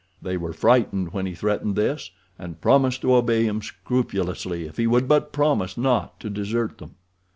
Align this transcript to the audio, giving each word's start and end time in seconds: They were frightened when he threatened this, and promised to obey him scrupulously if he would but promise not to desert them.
They 0.19 0.35
were 0.35 0.51
frightened 0.51 1.13
when 1.13 1.27
he 1.27 1.35
threatened 1.35 1.75
this, 1.75 2.09
and 2.39 2.59
promised 2.59 3.01
to 3.01 3.13
obey 3.13 3.43
him 3.45 3.61
scrupulously 3.61 4.65
if 4.65 4.77
he 4.77 4.87
would 4.87 5.07
but 5.07 5.31
promise 5.31 5.77
not 5.77 6.19
to 6.21 6.29
desert 6.31 6.79
them. 6.79 6.95